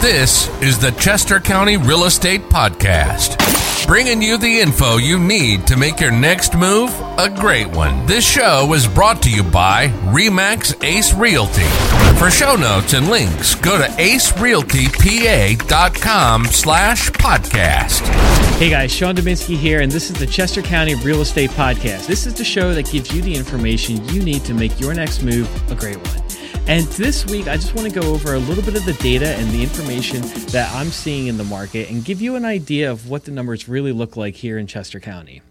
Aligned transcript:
This 0.00 0.48
is 0.62 0.78
the 0.78 0.92
Chester 0.92 1.40
County 1.40 1.76
Real 1.76 2.04
Estate 2.04 2.42
Podcast, 2.42 3.36
bringing 3.86 4.22
you 4.22 4.38
the 4.38 4.60
info 4.60 4.96
you 4.98 5.18
need 5.18 5.66
to 5.66 5.76
make 5.76 5.98
your 6.00 6.12
next 6.12 6.54
move 6.54 6.90
a 7.18 7.28
great 7.28 7.66
one. 7.68 8.06
This 8.06 8.24
show 8.24 8.72
is 8.74 8.86
brought 8.86 9.20
to 9.22 9.30
you 9.30 9.42
by 9.42 9.88
Remax 10.12 10.80
Ace 10.84 11.12
Realty. 11.14 11.64
For 12.18 12.30
show 12.30 12.54
notes 12.56 12.92
and 12.92 13.08
links, 13.08 13.54
go 13.56 13.78
to 13.78 13.84
acerealtypa.com 13.84 16.44
slash 16.46 17.10
podcast. 17.10 18.06
Hey 18.58 18.70
guys, 18.70 18.92
Sean 18.92 19.16
Dominski 19.16 19.56
here, 19.56 19.80
and 19.80 19.90
this 19.90 20.10
is 20.10 20.18
the 20.18 20.26
Chester 20.26 20.62
County 20.62 20.94
Real 20.96 21.22
Estate 21.22 21.50
Podcast. 21.50 22.06
This 22.06 22.26
is 22.26 22.34
the 22.34 22.44
show 22.44 22.74
that 22.74 22.88
gives 22.90 23.12
you 23.12 23.22
the 23.22 23.34
information 23.34 24.06
you 24.08 24.22
need 24.22 24.44
to 24.44 24.52
make 24.54 24.78
your 24.78 24.94
next 24.94 25.22
move 25.22 25.48
a 25.70 25.74
great 25.74 25.96
one. 25.96 26.25
And 26.68 26.84
this 26.88 27.24
week, 27.26 27.46
I 27.46 27.54
just 27.56 27.76
want 27.76 27.88
to 27.92 28.00
go 28.00 28.12
over 28.12 28.34
a 28.34 28.40
little 28.40 28.64
bit 28.64 28.74
of 28.74 28.84
the 28.84 28.94
data 28.94 29.36
and 29.36 29.48
the 29.52 29.62
information 29.62 30.20
that 30.48 30.68
I'm 30.74 30.88
seeing 30.88 31.28
in 31.28 31.36
the 31.36 31.44
market 31.44 31.90
and 31.90 32.04
give 32.04 32.20
you 32.20 32.34
an 32.34 32.44
idea 32.44 32.90
of 32.90 33.08
what 33.08 33.24
the 33.24 33.30
numbers 33.30 33.68
really 33.68 33.92
look 33.92 34.16
like 34.16 34.34
here 34.34 34.58
in 34.58 34.66
Chester 34.66 34.98
County. 34.98 35.42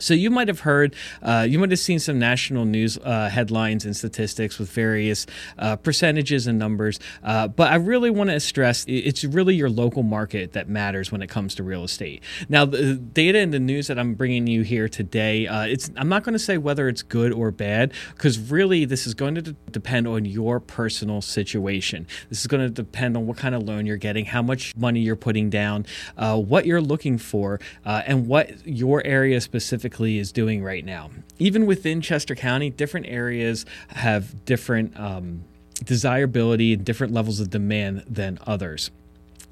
So 0.00 0.14
you 0.14 0.30
might 0.30 0.48
have 0.48 0.60
heard, 0.60 0.94
uh, 1.22 1.46
you 1.48 1.58
might 1.58 1.70
have 1.70 1.78
seen 1.78 1.98
some 1.98 2.18
national 2.18 2.64
news 2.64 2.98
uh, 2.98 3.28
headlines 3.28 3.84
and 3.84 3.94
statistics 3.94 4.58
with 4.58 4.70
various 4.70 5.26
uh, 5.58 5.76
percentages 5.76 6.46
and 6.46 6.58
numbers. 6.58 6.98
Uh, 7.22 7.48
but 7.48 7.70
I 7.70 7.76
really 7.76 8.10
want 8.10 8.30
to 8.30 8.40
stress 8.40 8.84
it's 8.88 9.24
really 9.24 9.54
your 9.54 9.68
local 9.68 10.02
market 10.02 10.52
that 10.52 10.68
matters 10.68 11.12
when 11.12 11.22
it 11.22 11.28
comes 11.28 11.54
to 11.56 11.62
real 11.62 11.84
estate. 11.84 12.22
Now, 12.48 12.64
the 12.64 12.94
data 12.94 13.38
and 13.38 13.52
the 13.52 13.60
news 13.60 13.88
that 13.88 13.98
I'm 13.98 14.14
bringing 14.14 14.46
you 14.46 14.62
here 14.62 14.88
today, 14.88 15.46
uh, 15.46 15.66
it's 15.66 15.90
I'm 15.96 16.08
not 16.08 16.24
going 16.24 16.32
to 16.32 16.38
say 16.38 16.56
whether 16.56 16.88
it's 16.88 17.02
good 17.02 17.32
or 17.32 17.50
bad 17.50 17.92
because 18.14 18.38
really 18.38 18.84
this 18.84 19.06
is 19.06 19.14
going 19.14 19.34
to 19.34 19.42
d- 19.42 19.56
depend 19.70 20.08
on 20.08 20.24
your 20.24 20.60
personal 20.60 21.20
situation. 21.20 22.06
This 22.30 22.40
is 22.40 22.46
going 22.46 22.62
to 22.62 22.70
depend 22.70 23.16
on 23.16 23.26
what 23.26 23.36
kind 23.36 23.54
of 23.54 23.62
loan 23.64 23.84
you're 23.84 23.96
getting, 23.98 24.24
how 24.24 24.42
much 24.42 24.74
money 24.76 25.00
you're 25.00 25.16
putting 25.16 25.50
down, 25.50 25.84
uh, 26.16 26.38
what 26.38 26.64
you're 26.64 26.80
looking 26.80 27.18
for, 27.18 27.60
and 27.84 28.26
what 28.26 28.66
your 28.66 29.04
area 29.04 29.40
specifically 29.40 29.89
specifically 29.90 30.18
is 30.18 30.32
doing 30.32 30.62
right 30.62 30.84
now. 30.84 31.10
Even 31.38 31.66
within 31.66 32.00
Chester 32.00 32.34
County, 32.34 32.70
different 32.70 33.06
areas 33.06 33.66
have 33.88 34.44
different 34.44 34.98
um, 34.98 35.42
desirability 35.84 36.74
and 36.74 36.84
different 36.84 37.12
levels 37.12 37.40
of 37.40 37.50
demand 37.50 38.04
than 38.08 38.38
others 38.46 38.90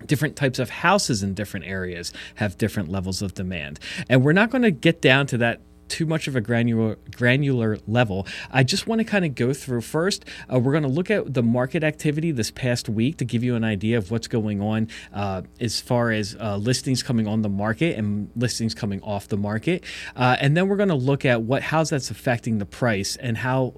different 0.07 0.37
types 0.37 0.61
of 0.61 0.71
houses 0.71 1.25
in 1.25 1.35
different 1.35 1.67
areas 1.67 2.13
have 2.37 2.57
different 2.57 2.89
levels 2.89 3.21
of 3.21 3.35
demand. 3.35 3.81
And 4.09 4.23
we're 4.25 4.33
not 4.33 4.49
going 4.49 4.63
to 4.63 4.71
get 4.71 5.03
down 5.03 5.27
to 5.27 5.39
that 5.39 5.61
too 5.89 6.07
much 6.07 6.29
of 6.29 6.37
a 6.37 6.41
granular 6.41 6.97
granular 7.15 7.79
level. 7.87 8.27
I 8.51 8.63
just 8.63 8.87
want 8.87 9.01
to 9.01 9.05
kind 9.05 9.25
of 9.25 9.35
go 9.35 9.53
through 9.53 9.83
first. 9.83 10.25
Uh, 10.53 10.59
we're 10.59 10.73
going 10.73 10.85
to 10.85 10.89
look 10.89 11.11
at 11.11 11.35
the 11.35 11.43
market 11.43 11.83
activity 11.85 12.31
this 12.31 12.51
past 12.51 12.89
week 12.89 13.17
to 13.19 13.25
give 13.25 13.43
you 13.43 13.55
an 13.57 13.65
idea 13.65 13.99
of 13.99 14.11
what's 14.11 14.29
going 14.29 14.61
on 14.61 14.89
uh, 15.13 15.43
as 15.61 15.81
far 15.81 16.11
as 16.11 16.37
uh, 16.41 16.57
listings 16.57 17.03
coming 17.03 17.27
on 17.27 17.43
the 17.43 17.49
market 17.49 17.97
and 17.97 18.31
listings 18.37 18.75
coming 18.75 19.03
off 19.03 19.29
the 19.29 19.37
market, 19.37 19.85
uh, 20.17 20.37
and 20.41 20.57
then 20.57 20.69
we're 20.69 20.77
going 20.77 20.89
to 20.89 20.95
look 20.95 21.25
at 21.25 21.43
what 21.43 21.63
how's 21.63 21.91
that's 21.91 22.11
affecting 22.11 22.59
the 22.59 22.67
price 22.67 23.17
and 23.17 23.39
how 23.39 23.75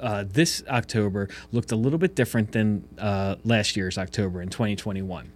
uh, 0.00 0.24
this 0.26 0.62
October 0.68 1.28
looked 1.52 1.72
a 1.72 1.76
little 1.76 1.98
bit 1.98 2.14
different 2.14 2.52
than 2.52 2.86
uh, 2.98 3.36
last 3.44 3.76
year's 3.76 3.96
October 3.96 4.42
in 4.42 4.48
2021. 4.48 5.32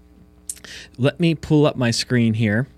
Let 0.99 1.19
me 1.21 1.35
pull 1.35 1.67
up 1.67 1.77
my 1.77 1.91
screen 1.91 2.35
here. 2.35 2.69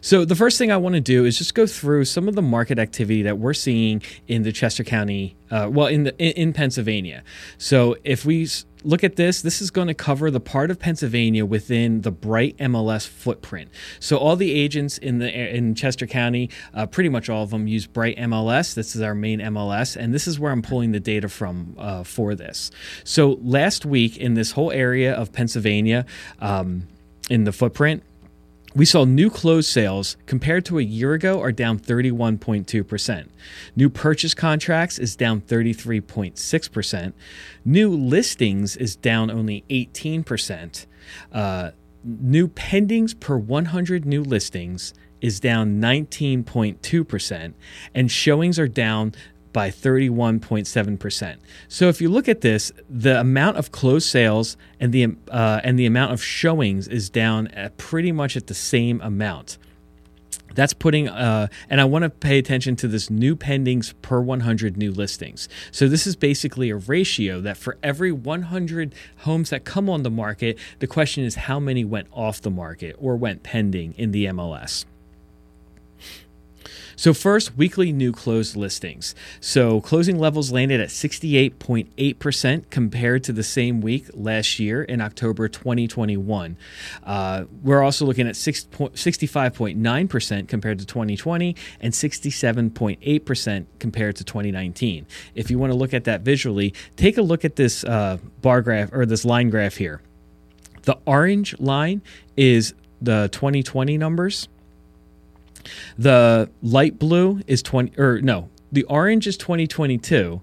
So, 0.00 0.24
the 0.24 0.36
first 0.36 0.58
thing 0.58 0.70
I 0.70 0.76
want 0.76 0.94
to 0.94 1.00
do 1.00 1.24
is 1.24 1.38
just 1.38 1.54
go 1.54 1.66
through 1.66 2.04
some 2.04 2.28
of 2.28 2.34
the 2.34 2.42
market 2.42 2.78
activity 2.78 3.22
that 3.22 3.38
we're 3.38 3.54
seeing 3.54 4.02
in 4.26 4.42
the 4.42 4.52
Chester 4.52 4.84
County, 4.84 5.36
uh, 5.50 5.68
well, 5.70 5.86
in 5.86 6.04
the 6.04 6.18
in, 6.18 6.52
Pennsylvania. 6.52 7.22
So, 7.58 7.96
if 8.04 8.24
we 8.24 8.46
look 8.84 9.02
at 9.02 9.16
this, 9.16 9.42
this 9.42 9.60
is 9.60 9.70
going 9.70 9.88
to 9.88 9.94
cover 9.94 10.30
the 10.30 10.40
part 10.40 10.70
of 10.70 10.78
Pennsylvania 10.78 11.44
within 11.44 12.02
the 12.02 12.10
Bright 12.10 12.56
MLS 12.58 13.06
footprint. 13.06 13.70
So 14.00 14.16
all 14.16 14.36
the 14.36 14.52
agents 14.52 14.98
in 14.98 15.18
the 15.18 15.56
in 15.56 15.74
Chester 15.74 16.06
County, 16.06 16.50
uh, 16.74 16.86
pretty 16.86 17.08
much 17.08 17.28
all 17.28 17.42
of 17.42 17.50
them 17.50 17.66
use 17.66 17.86
Bright 17.86 18.16
MLS. 18.18 18.74
This 18.74 18.94
is 18.94 19.02
our 19.02 19.14
main 19.14 19.40
MLS, 19.40 19.96
and 19.96 20.14
this 20.14 20.26
is 20.26 20.38
where 20.38 20.52
I'm 20.52 20.62
pulling 20.62 20.92
the 20.92 21.00
data 21.00 21.28
from 21.28 21.74
uh, 21.78 22.04
for 22.04 22.34
this. 22.34 22.70
So 23.04 23.38
last 23.42 23.84
week 23.84 24.16
in 24.16 24.34
this 24.34 24.52
whole 24.52 24.70
area 24.70 25.14
of 25.14 25.32
Pennsylvania, 25.32 26.06
um, 26.40 26.88
in 27.30 27.44
the 27.44 27.52
footprint, 27.52 28.02
we 28.78 28.84
saw 28.84 29.04
new 29.04 29.28
closed 29.28 29.68
sales 29.68 30.16
compared 30.26 30.64
to 30.64 30.78
a 30.78 30.82
year 30.82 31.12
ago 31.12 31.40
are 31.40 31.50
down 31.50 31.80
31.2%. 31.80 33.28
New 33.74 33.90
purchase 33.90 34.34
contracts 34.34 35.00
is 35.00 35.16
down 35.16 35.40
33.6%. 35.40 37.12
New 37.64 37.90
listings 37.90 38.76
is 38.76 38.94
down 38.94 39.32
only 39.32 39.64
18%. 39.68 40.86
Uh, 41.32 41.72
new 42.04 42.46
pendings 42.46 43.18
per 43.18 43.36
100 43.36 44.06
new 44.06 44.22
listings 44.22 44.94
is 45.20 45.40
down 45.40 45.80
19.2%. 45.80 47.54
And 47.96 48.10
showings 48.12 48.60
are 48.60 48.68
down 48.68 49.12
by 49.52 49.70
31.7%. 49.70 51.36
So 51.68 51.88
if 51.88 52.00
you 52.00 52.08
look 52.08 52.28
at 52.28 52.40
this, 52.40 52.72
the 52.88 53.20
amount 53.20 53.56
of 53.56 53.72
closed 53.72 54.08
sales 54.08 54.56
and 54.80 54.92
the 54.92 55.16
uh, 55.30 55.60
and 55.64 55.78
the 55.78 55.86
amount 55.86 56.12
of 56.12 56.22
showings 56.22 56.88
is 56.88 57.10
down 57.10 57.48
at 57.48 57.76
pretty 57.76 58.12
much 58.12 58.36
at 58.36 58.46
the 58.46 58.54
same 58.54 59.00
amount. 59.00 59.58
That's 60.54 60.72
putting, 60.72 61.08
uh, 61.08 61.48
and 61.70 61.80
I 61.80 61.84
want 61.84 62.02
to 62.02 62.10
pay 62.10 62.38
attention 62.38 62.74
to 62.76 62.88
this 62.88 63.10
new 63.10 63.36
pendings 63.36 63.94
per 64.02 64.20
100 64.20 64.76
new 64.76 64.90
listings. 64.90 65.48
So, 65.70 65.86
this 65.86 66.06
is 66.06 66.16
basically 66.16 66.70
a 66.70 66.76
ratio 66.76 67.40
that 67.42 67.56
for 67.56 67.78
every 67.82 68.10
100 68.10 68.94
homes 69.18 69.50
that 69.50 69.64
come 69.64 69.88
on 69.88 70.02
the 70.02 70.10
market, 70.10 70.58
the 70.80 70.86
question 70.86 71.22
is 71.22 71.34
how 71.34 71.60
many 71.60 71.84
went 71.84 72.08
off 72.12 72.40
the 72.40 72.50
market 72.50 72.96
or 72.98 73.16
went 73.16 73.42
pending 73.42 73.94
in 73.96 74.10
the 74.10 74.24
MLS. 74.26 74.84
So, 76.98 77.14
first, 77.14 77.56
weekly 77.56 77.92
new 77.92 78.10
closed 78.10 78.56
listings. 78.56 79.14
So, 79.38 79.80
closing 79.80 80.18
levels 80.18 80.50
landed 80.50 80.80
at 80.80 80.88
68.8% 80.88 82.70
compared 82.70 83.22
to 83.22 83.32
the 83.32 83.44
same 83.44 83.80
week 83.80 84.06
last 84.14 84.58
year 84.58 84.82
in 84.82 85.00
October 85.00 85.46
2021. 85.46 86.56
Uh, 87.04 87.44
we're 87.62 87.84
also 87.84 88.04
looking 88.04 88.26
at 88.26 88.34
65.9% 88.34 90.48
compared 90.48 90.80
to 90.80 90.84
2020 90.84 91.54
and 91.80 91.92
67.8% 91.92 93.66
compared 93.78 94.16
to 94.16 94.24
2019. 94.24 95.06
If 95.36 95.52
you 95.52 95.58
want 95.60 95.70
to 95.70 95.78
look 95.78 95.94
at 95.94 96.02
that 96.02 96.22
visually, 96.22 96.74
take 96.96 97.16
a 97.16 97.22
look 97.22 97.44
at 97.44 97.54
this 97.54 97.84
uh, 97.84 98.18
bar 98.42 98.60
graph 98.60 98.92
or 98.92 99.06
this 99.06 99.24
line 99.24 99.50
graph 99.50 99.76
here. 99.76 100.02
The 100.82 100.98
orange 101.06 101.56
line 101.60 102.02
is 102.36 102.74
the 103.00 103.28
2020 103.30 103.96
numbers 103.98 104.48
the 105.96 106.50
light 106.62 106.98
blue 106.98 107.40
is 107.46 107.62
20 107.62 107.98
or 107.98 108.20
no, 108.20 108.48
the 108.70 108.84
orange 108.84 109.26
is 109.26 109.36
2022. 109.36 110.40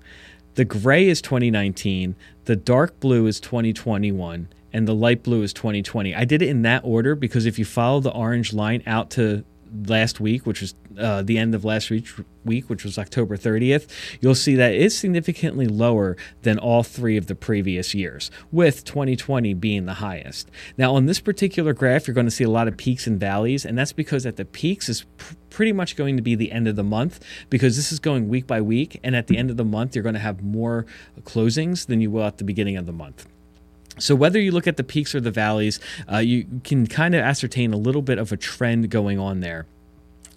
The 0.56 0.66
gray 0.66 1.08
is 1.09 1.22
2019, 1.22 2.16
the 2.46 2.56
dark 2.56 3.00
blue 3.02 3.28
is 3.28 3.41
2021, 3.41 4.47
and 4.72 4.88
the 4.88 4.96
light 4.96 5.22
blue 5.22 5.41
is 5.41 5.52
2020. 5.52 6.16
I 6.16 6.24
did 6.24 6.41
it 6.41 6.47
in 6.47 6.62
that 6.62 6.81
order 6.85 7.14
because 7.14 7.46
if 7.46 7.59
you 7.59 7.66
follow 7.66 8.00
the 8.00 8.12
orange 8.12 8.53
line 8.53 8.81
out 8.88 9.09
to 9.12 9.44
last 9.88 10.19
week, 10.19 10.46
which 10.46 10.62
was 10.62 10.75
uh, 10.97 11.22
the 11.22 11.38
end 11.38 11.56
of 11.56 11.66
last 11.66 11.90
week, 11.90 12.08
week, 12.44 12.69
which 12.69 12.84
was 12.84 12.97
October 12.97 13.38
30th, 13.38 13.90
you'll 14.22 14.36
see 14.36 14.56
that 14.56 14.74
it's 14.74 14.96
significantly 14.96 15.68
lower 15.68 16.16
than 16.44 16.58
all 16.58 16.84
three 16.84 17.18
of 17.18 17.28
the 17.28 17.36
previous 17.36 17.94
years, 17.94 18.31
with 18.52 18.84
2020 18.85 19.53
being 19.56 19.85
the 19.85 19.96
highest. 19.96 20.50
Now, 20.78 20.96
on 20.96 21.06
this 21.06 21.19
particular 21.19 21.74
graph, 21.74 22.08
you're 22.08 22.16
going 22.16 22.28
to 22.28 22.31
see 22.31 22.44
a 22.44 22.50
lot 22.50 22.68
of 22.68 22.78
peaks 22.78 23.08
and 23.08 23.19
valleys, 23.19 23.66
and 23.66 23.78
that's 23.78 23.94
because 23.94 24.25
at 24.25 24.38
the 24.38 24.46
peaks 24.46 24.90
is 24.90 25.03
pr- 25.18 25.34
pretty 25.50 25.72
much 25.72 25.96
going 25.96 26.16
to 26.18 26.22
be 26.22 26.35
the 26.35 26.52
end 26.52 26.68
of 26.68 26.75
the 26.75 26.84
month 26.84 27.24
because 27.50 27.75
this 27.75 27.91
is 27.91 28.00
going 28.00 28.28
week 28.28 28.47
by 28.47 28.62
week, 28.62 29.00
and 29.03 29.16
at 29.16 29.28
the 29.28 29.38
end 29.38 29.50
of 29.50 29.58
the 29.58 29.66
month, 29.66 29.96
you're 29.96 30.03
going 30.03 30.14
to 30.14 30.20
have 30.20 30.44
more 30.44 30.85
closings 31.22 31.88
than 31.88 32.02
you 32.02 32.11
will 32.11 32.23
at 32.23 32.38
the 32.38 32.44
beginning 32.44 32.78
of 32.78 32.85
the 32.85 32.94
month. 32.94 33.28
So, 33.97 34.16
whether 34.16 34.40
you 34.40 34.52
look 34.52 34.68
at 34.68 34.78
the 34.78 34.84
peaks 34.84 35.16
or 35.16 35.22
the 35.22 35.32
valleys, 35.32 35.80
uh, 36.12 36.18
you 36.18 36.46
can 36.64 36.88
kind 36.88 37.16
of 37.16 37.22
ascertain 37.22 37.74
a 37.74 37.78
little 37.78 38.02
bit 38.02 38.18
of 38.18 38.32
a 38.32 38.38
trend 38.38 38.90
going 38.90 39.20
on 39.20 39.40
there. 39.40 39.66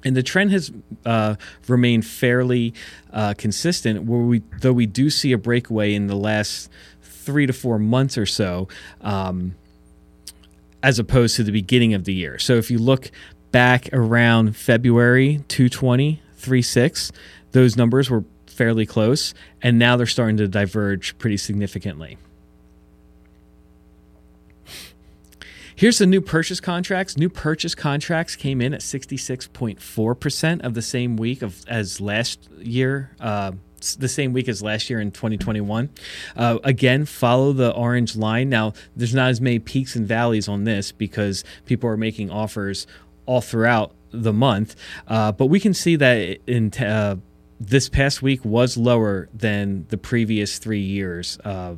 And 0.05 0.16
the 0.16 0.22
trend 0.22 0.52
has 0.52 0.70
uh, 1.05 1.34
remained 1.66 2.06
fairly 2.06 2.72
uh, 3.12 3.34
consistent, 3.37 4.05
where 4.05 4.20
we, 4.20 4.43
though 4.60 4.72
we 4.72 4.87
do 4.87 5.10
see 5.10 5.32
a 5.32 5.38
breakaway 5.38 5.93
in 5.94 6.06
the 6.06 6.14
last 6.14 6.70
three 7.02 7.46
to 7.46 7.52
four 7.52 7.78
months 7.78 8.16
or 8.16 8.26
so, 8.26 8.69
um, 9.00 9.56
as 10.82 11.00
opposed 11.00 11.34
to 11.37 11.43
the 11.43 11.50
beginning 11.50 11.94
of 11.94 12.04
the 12.04 12.14
year. 12.14 12.38
So, 12.38 12.54
if 12.54 12.70
you 12.70 12.78
look 12.78 13.11
back 13.50 13.88
around 13.93 14.56
February 14.56 15.43
220, 15.49 16.22
36, 16.37 17.11
those 17.50 17.76
numbers 17.76 18.08
were 18.08 18.25
fairly 18.46 18.87
close, 18.87 19.34
and 19.62 19.78
now 19.78 19.96
they're 19.96 20.06
starting 20.06 20.37
to 20.37 20.46
diverge 20.46 21.19
pretty 21.19 21.37
significantly. 21.37 22.19
Here's 25.78 25.98
the 25.98 26.06
new 26.06 26.20
purchase 26.20 26.58
contracts. 26.58 27.16
New 27.16 27.28
purchase 27.28 27.76
contracts 27.76 28.34
came 28.34 28.60
in 28.60 28.75
at 28.75 28.80
66.4% 28.80 30.64
of 30.64 30.75
the 30.75 30.82
same 30.82 31.16
week 31.16 31.40
of 31.40 31.64
as 31.69 32.00
last 32.00 32.50
year, 32.58 33.12
uh, 33.20 33.52
the 33.96 34.08
same 34.08 34.32
week 34.32 34.48
as 34.48 34.60
last 34.60 34.90
year 34.90 34.98
in 34.98 35.12
2021. 35.12 35.88
Uh, 36.34 36.58
again, 36.64 37.04
follow 37.04 37.52
the 37.52 37.72
orange 37.75 38.16
line. 38.16 38.48
Now, 38.48 38.72
there's 38.96 39.14
not 39.14 39.30
as 39.30 39.40
many 39.40 39.60
peaks 39.60 39.94
and 39.94 40.04
valleys 40.04 40.48
on 40.48 40.64
this 40.64 40.90
because 40.90 41.44
people 41.64 41.88
are 41.88 41.96
making 41.96 42.28
offers 42.28 42.88
all 43.25 43.40
throughout 43.40 43.94
the 44.10 44.32
month, 44.32 44.75
uh, 45.06 45.30
but 45.30 45.46
we 45.46 45.60
can 45.60 45.75
see 45.75 45.94
that 45.94 46.38
in 46.48 46.72
uh, 46.84 47.14
this 47.60 47.88
past 47.88 48.20
week 48.20 48.44
was 48.44 48.76
lower 48.76 49.28
than 49.32 49.86
the 49.90 49.96
previous 49.96 50.58
three 50.58 50.80
years, 50.80 51.38
uh, 51.44 51.76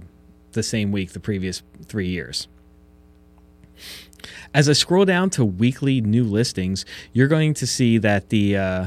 the 0.53 0.63
same 0.63 0.91
week 0.91 1.13
the 1.13 1.21
previous 1.21 1.63
three 1.85 2.09
years. 2.09 2.49
As 4.53 4.69
I 4.69 4.73
scroll 4.73 5.05
down 5.05 5.31
to 5.31 5.45
weekly 5.45 6.01
new 6.01 6.25
listings, 6.25 6.85
you're 7.13 7.29
going 7.29 7.55
to 7.55 7.67
see 7.67 7.99
that 7.99 8.29
the 8.29 8.57
uh, 8.57 8.87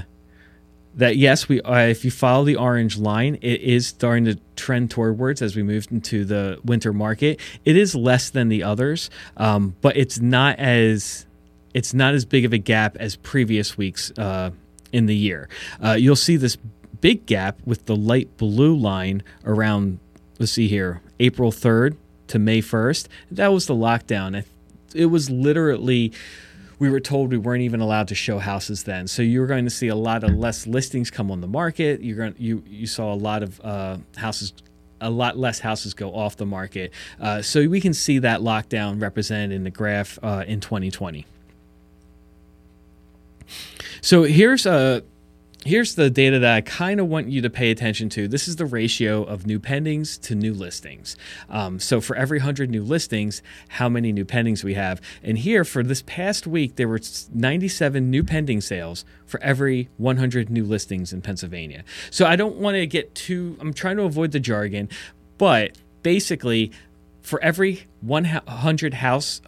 that 0.95 1.17
yes, 1.17 1.47
we 1.49 1.61
uh, 1.61 1.87
if 1.87 2.05
you 2.05 2.11
follow 2.11 2.43
the 2.43 2.55
orange 2.55 2.97
line, 2.97 3.35
it 3.41 3.61
is 3.61 3.87
starting 3.87 4.25
to 4.25 4.39
trend 4.55 4.91
towards 4.91 5.41
as 5.41 5.55
we 5.55 5.63
move 5.63 5.87
into 5.91 6.25
the 6.25 6.59
winter 6.63 6.93
market. 6.93 7.39
It 7.65 7.75
is 7.75 7.95
less 7.95 8.29
than 8.29 8.49
the 8.49 8.63
others, 8.63 9.09
um, 9.37 9.75
but 9.81 9.97
it's 9.97 10.19
not 10.19 10.59
as 10.59 11.25
it's 11.73 11.93
not 11.93 12.13
as 12.13 12.25
big 12.25 12.45
of 12.45 12.53
a 12.53 12.57
gap 12.57 12.95
as 12.99 13.15
previous 13.15 13.77
weeks 13.77 14.11
uh, 14.17 14.51
in 14.91 15.07
the 15.07 15.15
year. 15.15 15.49
Uh, 15.83 15.93
you'll 15.93 16.15
see 16.15 16.37
this 16.37 16.57
big 17.01 17.25
gap 17.25 17.57
with 17.65 17.85
the 17.85 17.95
light 17.95 18.37
blue 18.37 18.75
line 18.75 19.23
around. 19.45 19.99
Let's 20.39 20.51
see 20.51 20.67
here, 20.67 21.01
April 21.19 21.51
third 21.51 21.97
to 22.27 22.39
May 22.39 22.61
first. 22.61 23.09
That 23.31 23.51
was 23.51 23.65
the 23.65 23.75
lockdown. 23.75 24.43
It 24.95 25.07
was 25.07 25.29
literally 25.29 26.13
we 26.79 26.89
were 26.89 26.99
told 26.99 27.31
we 27.31 27.37
weren't 27.37 27.61
even 27.61 27.79
allowed 27.79 28.07
to 28.09 28.15
show 28.15 28.39
houses 28.39 28.83
then. 28.83 29.07
So 29.07 29.21
you 29.21 29.39
were 29.39 29.47
going 29.47 29.63
to 29.63 29.71
see 29.71 29.87
a 29.87 29.95
lot 29.95 30.23
of 30.23 30.31
less 30.31 30.67
listings 30.67 31.09
come 31.09 31.31
on 31.31 31.39
the 31.39 31.47
market. 31.47 32.01
You're 32.01 32.17
going 32.17 32.35
you 32.37 32.63
you 32.67 32.87
saw 32.87 33.13
a 33.13 33.15
lot 33.15 33.43
of 33.43 33.61
uh, 33.63 33.97
houses. 34.17 34.53
A 35.01 35.09
lot 35.09 35.37
less 35.37 35.59
houses 35.59 35.93
go 35.93 36.15
off 36.15 36.37
the 36.37 36.45
market. 36.45 36.93
Uh, 37.19 37.41
so 37.41 37.67
we 37.67 37.81
can 37.81 37.93
see 37.93 38.19
that 38.19 38.39
lockdown 38.39 39.01
represented 39.01 39.51
in 39.51 39.65
the 39.65 39.69
graph 39.69 40.17
uh, 40.23 40.45
in 40.47 40.61
2020. 40.61 41.25
So 43.99 44.23
here's 44.23 44.65
a 44.65 45.03
here's 45.65 45.95
the 45.95 46.09
data 46.09 46.39
that 46.39 46.53
I 46.53 46.61
kind 46.61 46.99
of 46.99 47.07
want 47.07 47.29
you 47.29 47.41
to 47.41 47.49
pay 47.49 47.71
attention 47.71 48.09
to. 48.09 48.27
This 48.27 48.47
is 48.47 48.57
the 48.57 48.65
ratio 48.65 49.23
of 49.23 49.45
new 49.45 49.59
pendings 49.59 50.19
to 50.23 50.35
new 50.35 50.53
listings. 50.53 51.15
Um, 51.49 51.79
so 51.79 52.01
for 52.01 52.15
every 52.15 52.39
100 52.39 52.69
new 52.69 52.83
listings, 52.83 53.41
how 53.69 53.89
many 53.89 54.11
new 54.11 54.25
pendings 54.25 54.63
we 54.63 54.73
have. 54.73 55.01
And 55.21 55.37
here 55.37 55.63
for 55.63 55.83
this 55.83 56.03
past 56.05 56.45
week, 56.47 56.75
there 56.75 56.87
were 56.87 56.99
97 57.33 58.09
new 58.09 58.23
pending 58.23 58.61
sales 58.61 59.05
for 59.25 59.41
every 59.41 59.89
100 59.97 60.49
new 60.49 60.65
listings 60.65 61.13
in 61.13 61.21
Pennsylvania. 61.21 61.83
So 62.11 62.25
I 62.25 62.35
don't 62.35 62.57
want 62.57 62.75
to 62.75 62.85
get 62.85 63.15
too, 63.15 63.57
I'm 63.59 63.73
trying 63.73 63.97
to 63.97 64.03
avoid 64.03 64.31
the 64.31 64.39
jargon, 64.39 64.89
but 65.37 65.77
basically, 66.03 66.71
for 67.21 67.41
every 67.41 67.87
100 68.01 68.95
house 68.95 69.41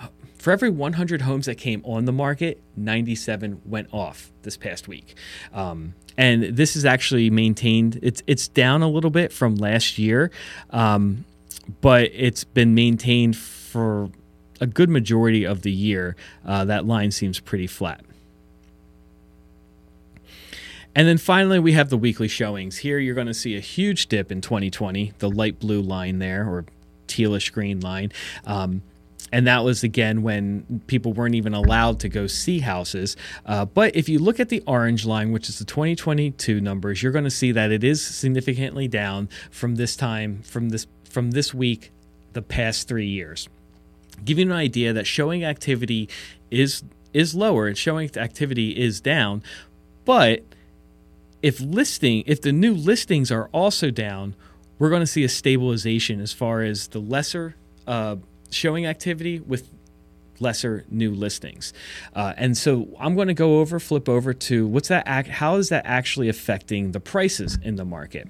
for 0.45 0.51
every 0.51 0.69
100 0.69 1.23
homes 1.23 1.47
that 1.47 1.55
came 1.55 1.81
on 1.83 2.05
the 2.05 2.11
market, 2.11 2.61
97 2.75 3.63
went 3.65 3.91
off 3.91 4.31
this 4.43 4.57
past 4.57 4.87
week. 4.87 5.15
Um, 5.51 5.95
and 6.17 6.43
this 6.43 6.75
is 6.75 6.85
actually 6.85 7.29
maintained. 7.29 7.99
It's 8.01 8.23
it's 8.27 8.47
down 8.47 8.81
a 8.81 8.87
little 8.87 9.09
bit 9.09 9.33
from 9.33 9.55
last 9.55 9.97
year, 9.97 10.31
um, 10.69 11.25
but 11.81 12.09
it's 12.13 12.43
been 12.43 12.73
maintained 12.73 13.35
for 13.37 14.09
a 14.61 14.67
good 14.67 14.89
majority 14.89 15.43
of 15.43 15.61
the 15.61 15.71
year. 15.71 16.15
Uh, 16.45 16.65
that 16.65 16.85
line 16.85 17.11
seems 17.11 17.39
pretty 17.39 17.67
flat. 17.67 18.01
And 20.97 21.09
then 21.09 21.17
finally, 21.17 21.59
we 21.59 21.73
have 21.73 21.89
the 21.89 21.97
weekly 21.97 22.29
showings. 22.29 22.77
Here, 22.77 22.97
you're 22.99 23.15
going 23.15 23.27
to 23.27 23.33
see 23.33 23.57
a 23.57 23.59
huge 23.59 24.07
dip 24.07 24.31
in 24.31 24.39
2020, 24.39 25.11
the 25.19 25.29
light 25.29 25.59
blue 25.59 25.81
line 25.81 26.19
there, 26.19 26.47
or 26.47 26.65
tealish 27.07 27.51
green 27.51 27.81
line. 27.81 28.13
Um, 28.45 28.81
and 29.35 29.47
that 29.47 29.65
was 29.65 29.83
again 29.83 30.21
when 30.21 30.81
people 30.87 31.11
weren't 31.11 31.35
even 31.35 31.53
allowed 31.53 31.99
to 31.99 32.07
go 32.07 32.25
see 32.25 32.59
houses. 32.59 33.17
Uh, 33.45 33.65
but 33.65 33.93
if 33.93 34.07
you 34.07 34.17
look 34.17 34.39
at 34.39 34.47
the 34.47 34.63
orange 34.65 35.05
line, 35.05 35.33
which 35.33 35.49
is 35.49 35.59
the 35.59 35.65
2022 35.65 36.61
numbers, 36.61 37.03
you're 37.03 37.11
going 37.11 37.25
to 37.25 37.29
see 37.29 37.51
that 37.51 37.69
it 37.69 37.83
is 37.83 38.01
significantly 38.01 38.87
down 38.87 39.27
from 39.51 39.75
this 39.75 39.97
time, 39.97 40.41
from 40.43 40.69
this 40.69 40.87
from 41.09 41.31
this 41.31 41.53
week, 41.53 41.91
the 42.31 42.41
past 42.41 42.87
three 42.87 43.07
years. 43.07 43.49
Give 44.23 44.39
you 44.39 44.45
an 44.45 44.53
idea 44.53 44.93
that 44.93 45.05
showing 45.05 45.43
activity 45.43 46.07
is 46.49 46.85
is 47.11 47.35
lower 47.35 47.67
and 47.67 47.77
showing 47.77 48.09
activity 48.15 48.69
is 48.69 49.01
down, 49.01 49.43
but 50.05 50.43
if 51.41 51.59
listing 51.59 52.23
if 52.25 52.39
the 52.41 52.53
new 52.53 52.73
listings 52.73 53.33
are 53.33 53.49
also 53.51 53.91
down, 53.91 54.33
we're 54.79 54.89
going 54.89 55.01
to 55.01 55.05
see 55.05 55.25
a 55.25 55.29
stabilization 55.29 56.21
as 56.21 56.31
far 56.31 56.61
as 56.61 56.87
the 56.87 56.99
lesser 56.99 57.57
uh, 57.85 58.15
showing 58.55 58.85
activity 58.85 59.39
with 59.39 59.69
lesser 60.39 60.85
new 60.89 61.13
listings. 61.13 61.73
Uh, 62.13 62.33
and 62.37 62.57
so 62.57 62.87
I'm 62.99 63.15
going 63.15 63.27
to 63.27 63.33
go 63.33 63.59
over, 63.59 63.79
flip 63.79 64.09
over 64.09 64.33
to 64.33 64.67
what's 64.67 64.89
that, 64.89 65.07
act, 65.07 65.29
how 65.29 65.55
is 65.55 65.69
that 65.69 65.85
actually 65.85 66.29
affecting 66.29 66.91
the 66.91 66.99
prices 66.99 67.57
in 67.61 67.75
the 67.75 67.85
market? 67.85 68.27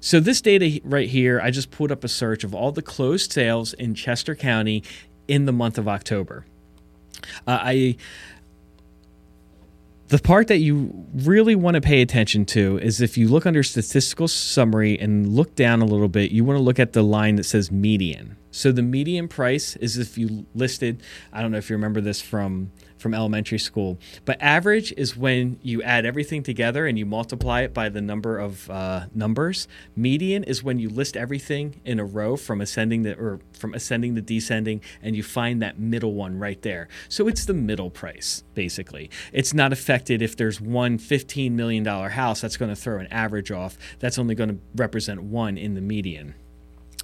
So 0.00 0.20
this 0.20 0.40
data 0.40 0.80
right 0.84 1.08
here, 1.08 1.40
I 1.40 1.50
just 1.50 1.70
put 1.70 1.90
up 1.90 2.04
a 2.04 2.08
search 2.08 2.44
of 2.44 2.54
all 2.54 2.72
the 2.72 2.82
closed 2.82 3.32
sales 3.32 3.72
in 3.72 3.94
Chester 3.94 4.34
County 4.34 4.82
in 5.28 5.46
the 5.46 5.52
month 5.52 5.78
of 5.78 5.88
October. 5.88 6.44
Uh, 7.46 7.58
I 7.62 7.96
the 10.08 10.18
part 10.18 10.48
that 10.48 10.58
you 10.58 11.06
really 11.14 11.54
want 11.54 11.76
to 11.76 11.80
pay 11.80 12.02
attention 12.02 12.44
to 12.44 12.78
is 12.78 13.00
if 13.00 13.16
you 13.16 13.26
look 13.26 13.46
under 13.46 13.62
statistical 13.62 14.28
summary 14.28 14.98
and 14.98 15.34
look 15.34 15.54
down 15.54 15.80
a 15.80 15.86
little 15.86 16.08
bit, 16.08 16.30
you 16.30 16.44
want 16.44 16.58
to 16.58 16.62
look 16.62 16.78
at 16.78 16.92
the 16.92 17.02
line 17.02 17.36
that 17.36 17.44
says 17.44 17.72
median. 17.72 18.36
So 18.54 18.70
the 18.70 18.82
median 18.82 19.26
price 19.26 19.74
is 19.76 19.98
if 19.98 20.16
you 20.16 20.46
listed, 20.54 21.02
I 21.32 21.42
don't 21.42 21.50
know 21.50 21.58
if 21.58 21.68
you 21.68 21.74
remember 21.74 22.00
this 22.00 22.20
from 22.22 22.70
from 22.98 23.12
elementary 23.12 23.58
school, 23.58 23.98
but 24.24 24.40
average 24.40 24.94
is 24.96 25.16
when 25.16 25.58
you 25.60 25.82
add 25.82 26.06
everything 26.06 26.42
together 26.42 26.86
and 26.86 26.96
you 26.96 27.04
multiply 27.04 27.62
it 27.62 27.74
by 27.74 27.88
the 27.88 28.00
number 28.00 28.38
of 28.38 28.70
uh, 28.70 29.06
numbers. 29.12 29.66
Median 29.96 30.44
is 30.44 30.62
when 30.62 30.78
you 30.78 30.88
list 30.88 31.16
everything 31.16 31.80
in 31.84 31.98
a 31.98 32.04
row 32.04 32.36
from 32.36 32.60
ascending 32.60 33.02
the 33.02 33.18
or 33.18 33.40
from 33.52 33.74
ascending 33.74 34.14
to 34.14 34.22
descending, 34.22 34.80
and 35.02 35.16
you 35.16 35.24
find 35.24 35.60
that 35.60 35.80
middle 35.80 36.14
one 36.14 36.38
right 36.38 36.62
there. 36.62 36.86
So 37.08 37.26
it's 37.26 37.46
the 37.46 37.54
middle 37.54 37.90
price 37.90 38.44
basically. 38.54 39.10
It's 39.32 39.52
not 39.52 39.72
affected 39.72 40.22
if 40.22 40.36
there's 40.36 40.60
one 40.60 40.96
$15 40.96 41.50
million 41.50 41.84
house 41.84 42.40
that's 42.40 42.56
going 42.56 42.70
to 42.72 42.80
throw 42.80 43.00
an 43.00 43.08
average 43.08 43.50
off. 43.50 43.76
That's 43.98 44.16
only 44.16 44.36
going 44.36 44.50
to 44.50 44.58
represent 44.76 45.24
one 45.24 45.58
in 45.58 45.74
the 45.74 45.80
median 45.80 46.36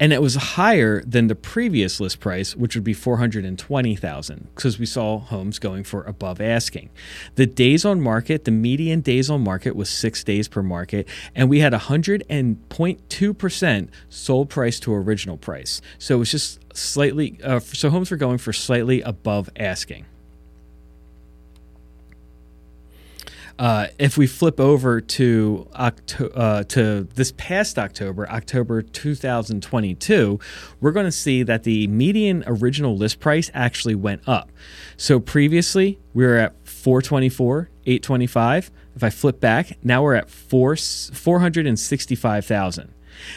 and 0.00 0.12
it 0.14 0.22
was 0.22 0.34
higher 0.34 1.02
than 1.02 1.26
the 1.26 1.34
previous 1.34 2.00
list 2.00 2.20
price, 2.20 2.56
which 2.56 2.74
would 2.74 2.82
be 2.82 2.94
420,000 2.94 4.48
because 4.54 4.78
we 4.78 4.86
saw 4.86 5.18
homes 5.18 5.58
going 5.58 5.84
for 5.84 6.04
above 6.04 6.40
asking. 6.40 6.88
The 7.34 7.44
days 7.44 7.84
on 7.84 8.00
market, 8.00 8.46
the 8.46 8.50
median 8.50 9.02
days 9.02 9.28
on 9.28 9.44
market 9.44 9.76
was 9.76 9.90
6 9.90 10.24
days 10.24 10.48
per 10.48 10.62
market 10.62 11.06
and 11.34 11.50
we 11.50 11.60
had 11.60 11.74
100.2% 11.74 13.88
sold 14.08 14.48
price 14.48 14.80
to 14.80 14.94
original 14.94 15.36
price. 15.36 15.82
So 15.98 16.16
it 16.16 16.18
was 16.18 16.30
just 16.30 16.60
slightly 16.74 17.38
uh, 17.44 17.60
so 17.60 17.90
homes 17.90 18.10
were 18.10 18.16
going 18.16 18.38
for 18.38 18.54
slightly 18.54 19.02
above 19.02 19.50
asking. 19.56 20.06
Uh, 23.60 23.86
if 23.98 24.16
we 24.16 24.26
flip 24.26 24.58
over 24.58 25.02
to 25.02 25.68
Octo- 25.74 26.30
uh, 26.30 26.64
to 26.64 27.06
this 27.14 27.34
past 27.36 27.78
October, 27.78 28.26
October 28.30 28.80
2022, 28.80 30.40
we're 30.80 30.92
going 30.92 31.04
to 31.04 31.12
see 31.12 31.42
that 31.42 31.64
the 31.64 31.86
median 31.88 32.42
original 32.46 32.96
list 32.96 33.20
price 33.20 33.50
actually 33.52 33.94
went 33.94 34.26
up. 34.26 34.50
So 34.96 35.20
previously 35.20 35.98
we 36.14 36.24
were 36.24 36.38
at 36.38 36.66
424, 36.66 37.68
825. 37.84 38.70
If 38.96 39.04
I 39.04 39.10
flip 39.10 39.40
back, 39.40 39.76
now 39.84 40.04
we're 40.04 40.14
at 40.14 40.30
four 40.30 40.74
465,000. 40.74 42.94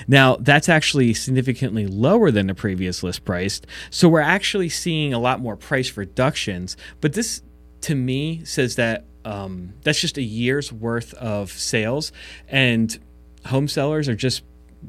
Now, 0.08 0.38
that's 0.38 0.70
actually 0.70 1.14
significantly 1.16 1.86
lower 1.86 2.32
than 2.32 2.48
the 2.48 2.56
previous 2.56 3.04
list 3.04 3.26
price. 3.26 3.60
So 3.90 4.08
we're 4.08 4.22
actually 4.22 4.70
seeing 4.70 5.14
a 5.14 5.20
lot 5.20 5.42
more 5.42 5.58
price 5.58 5.98
reductions. 5.98 6.78
But 7.02 7.12
this, 7.12 7.42
to 7.82 7.94
me, 7.94 8.46
says 8.46 8.78
that 8.78 9.06
um, 9.26 9.74
that's 9.84 10.00
just 10.00 10.18
a 10.18 10.22
year's 10.22 10.72
worth 10.72 11.14
of 11.16 11.52
sales, 11.52 12.12
and 12.48 12.98
home 13.46 13.68
sellers 13.68 14.08
are 14.10 14.16
just 14.16 14.44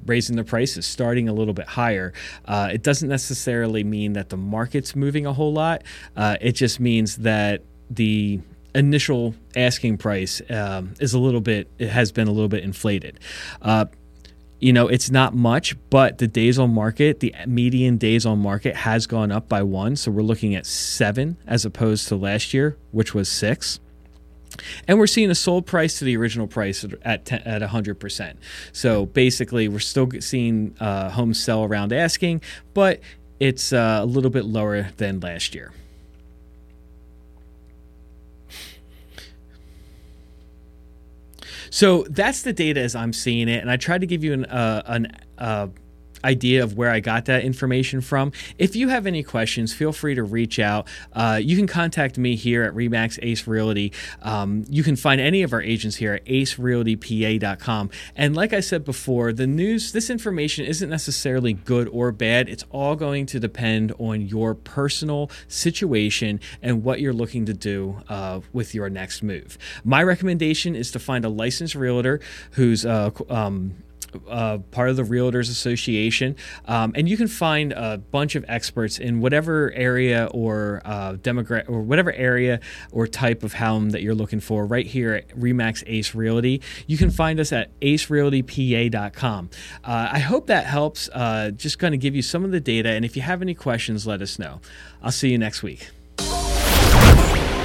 raising 0.07 0.37
their 0.37 0.45
prices, 0.45 0.87
starting 0.87 1.29
a 1.29 1.33
little 1.33 1.55
bit 1.55 1.67
higher. 1.67 2.13
Uh, 2.45 2.71
it 2.73 2.83
doesn't 2.83 3.09
necessarily 3.09 3.85
mean 3.85 4.15
that 4.15 4.29
the 4.29 4.37
market's 4.37 4.97
moving 4.97 5.27
a 5.27 5.33
whole 5.33 5.53
lot. 5.53 5.83
Uh, 6.17 6.37
it 6.41 6.53
just 6.53 6.81
means 6.81 7.19
that 7.19 7.63
the 7.91 8.41
initial 8.75 9.35
asking 9.57 9.99
price 9.99 10.43
um, 10.51 10.95
is 10.99 11.15
a 11.15 11.19
little 11.19 11.41
bit, 11.41 11.69
it 11.79 11.89
has 11.89 12.11
been 12.11 12.27
a 12.27 12.33
little 12.33 12.49
bit 12.49 12.65
inflated. 12.65 13.21
Uh, 13.63 13.87
you 14.61 14.73
know, 14.73 14.89
it's 14.89 15.11
not 15.11 15.35
much, 15.35 15.77
but 15.91 16.19
the 16.19 16.27
days 16.27 16.59
on 16.59 16.73
market, 16.73 17.21
the 17.21 17.35
median 17.47 17.99
days 17.99 18.25
on 18.25 18.39
market 18.39 18.75
has 18.75 19.07
gone 19.07 19.31
up 19.31 19.49
by 19.49 19.63
one. 19.63 19.95
So 19.95 20.11
we're 20.11 20.23
looking 20.23 20.55
at 20.55 20.65
seven 20.65 21.37
as 21.47 21.65
opposed 21.65 22.09
to 22.09 22.17
last 22.17 22.55
year, 22.55 22.77
which 22.91 23.15
was 23.15 23.29
six. 23.29 23.79
And 24.87 24.99
we're 24.99 25.07
seeing 25.07 25.31
a 25.31 25.35
sold 25.35 25.67
price 25.67 25.99
to 25.99 26.05
the 26.05 26.17
original 26.17 26.47
price 26.47 26.85
at 27.03 27.25
10, 27.25 27.43
at 27.43 27.63
100%. 27.63 28.37
So 28.73 29.07
basically, 29.07 29.69
we're 29.69 29.79
still 29.79 30.09
seeing 30.21 30.77
uh, 30.81 31.11
homes 31.11 31.43
sell 31.43 31.65
around 31.65 31.93
asking, 31.93 32.43
but 32.73 33.01
it's 33.41 33.73
uh, 33.73 34.01
a 34.03 34.07
little 34.07 34.31
bit 34.31 34.45
lower 34.45 34.89
than 34.97 35.21
last 35.21 35.55
year. 35.55 35.73
So 41.71 42.05
that's 42.09 42.43
the 42.43 42.53
data 42.53 42.81
as 42.81 42.95
I'm 42.95 43.13
seeing 43.13 43.49
it, 43.49 43.61
and 43.61 43.69
I 43.69 43.77
tried 43.77 44.03
to 44.03 44.07
give 44.07 44.23
you 44.23 44.33
an 44.33 44.45
uh, 44.45 44.83
an 44.87 45.09
uh, 45.39 45.67
idea 46.25 46.63
of 46.63 46.77
where 46.77 46.91
I 46.91 47.01
got 47.01 47.27
that 47.27 47.45
information 47.45 48.01
from. 48.01 48.33
If 48.59 48.75
you 48.75 48.89
have 48.89 49.07
any 49.07 49.23
questions, 49.23 49.73
feel 49.73 49.93
free 49.93 50.15
to 50.15 50.23
reach 50.23 50.59
out. 50.59 50.89
Uh, 51.13 51.39
you 51.43 51.57
can 51.57 51.67
contact 51.67 52.19
me 52.19 52.37
here 52.37 52.65
at 52.65 52.75
Remax 52.75 53.19
Ace 53.23 53.47
Realty. 53.47 53.93
Um, 54.23 54.65
you 54.69 54.83
can 54.83 54.97
find 54.97 55.21
any 55.21 55.43
of 55.43 55.53
our 55.53 55.63
agents 55.63 55.97
here 55.97 56.15
at 56.15 56.25
acerealtypa.com. 56.25 57.91
And 58.17 58.35
like 58.35 58.53
I 58.53 58.61
said 58.61 58.85
before, 58.85 59.33
the 59.33 59.47
news, 59.47 59.93
this 59.93 60.11
information 60.11 60.65
isn't 60.65 60.89
necessarily 60.89 61.53
good 61.53 61.89
or 61.89 62.11
bad. 62.13 62.49
It's 62.49 62.65
all 62.71 62.97
going 62.97 63.27
to 63.27 63.41
depend 63.41 63.93
on 63.99 64.23
your 64.23 64.55
personal 64.55 65.31
situation 65.49 66.41
and 66.63 66.83
what 66.83 67.01
you're 67.01 67.13
looking 67.13 67.47
to 67.47 67.55
do 67.55 68.01
uh, 68.09 68.41
with 68.53 68.75
your 68.75 68.89
next 68.89 69.23
move. 69.23 69.59
My 69.85 70.03
recommendation 70.03 70.75
is 70.75 70.91
to 70.93 70.99
find 70.99 71.25
a 71.25 71.29
licensed 71.29 71.75
realtor 71.75 72.21
who's 72.53 72.87
uh, 72.87 73.11
um, 73.29 73.75
uh, 74.29 74.59
part 74.71 74.89
of 74.91 74.97
the 74.97 75.03
Realtors 75.03 75.51
Association, 75.51 76.37
um, 76.67 76.93
and 76.95 77.09
you 77.09 77.17
can 77.17 77.29
find 77.29 77.73
a 77.73 77.99
bunch 77.99 78.35
of 78.35 78.45
experts 78.49 78.99
in 78.99 79.21
whatever 79.21 79.73
area 79.73 80.29
or 80.33 80.83
uh, 80.85 81.15
demographic 81.15 81.69
or 81.69 81.83
whatever 81.83 82.13
area 82.13 82.61
or 82.93 83.07
type 83.07 83.43
of 83.43 83.55
home 83.55 83.91
that 83.91 84.03
you're 84.03 84.15
looking 84.15 84.41
for. 84.41 84.67
Right 84.67 84.87
here 84.87 85.15
at 85.15 85.29
Remax 85.31 85.83
Ace 85.87 86.15
Realty, 86.15 86.63
you 86.87 86.97
can 86.97 87.11
find 87.11 87.41
us 87.41 87.53
at 87.53 87.79
acerealtypa.com. 87.81 89.51
Uh, 89.85 90.09
I 90.13 90.19
hope 90.19 90.47
that 90.47 90.67
helps. 90.67 91.09
Uh, 91.13 91.51
just 91.51 91.79
going 91.79 91.93
to 91.93 91.99
give 91.99 92.15
you 92.15 92.23
some 92.23 92.45
of 92.45 92.51
the 92.51 92.61
data, 92.61 92.91
and 92.91 93.05
if 93.05 93.17
you 93.17 93.23
have 93.23 93.43
any 93.43 93.55
questions, 93.55 94.07
let 94.07 94.23
us 94.23 94.39
know. 94.39 94.61
I'll 95.03 95.13
see 95.13 95.31
you 95.31 95.39
next 95.39 95.63
week. 95.63 95.91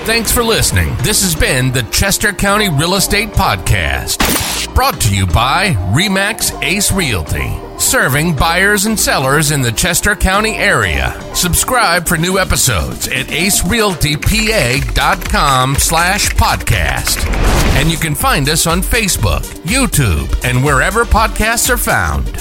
Thanks 0.10 0.32
for 0.32 0.44
listening. 0.44 0.96
This 1.04 1.22
has 1.22 1.36
been 1.36 1.72
the 1.72 1.84
Chester 1.84 2.34
County 2.34 2.68
Real 2.68 2.96
Estate 2.96 3.30
Podcast. 3.30 4.74
Brought 4.74 5.00
to 5.02 5.16
you 5.16 5.28
by 5.28 5.76
REMAX 5.94 6.60
Ace 6.64 6.92
Realty, 6.92 7.56
serving 7.78 8.36
buyers 8.36 8.88
and 8.88 9.00
sellers 9.00 9.52
in 9.52 9.62
the 9.62 9.72
Chester 9.72 10.16
County 10.16 10.56
area. 10.56 11.16
Subscribe 11.36 12.08
for 12.08 12.18
new 12.18 12.40
episodes 12.40 13.08
at 13.08 13.28
acerealtypa.com 13.28 15.76
slash 15.76 16.30
podcast. 16.30 17.24
And 17.76 17.92
you 17.92 18.00
can 18.00 18.16
find 18.16 18.50
us 18.50 18.66
on 18.66 18.82
Facebook, 18.82 19.44
YouTube, 19.60 20.44
and 20.44 20.64
wherever 20.64 21.06
podcasts 21.06 21.70
are 21.70 21.78
found. 21.78 22.36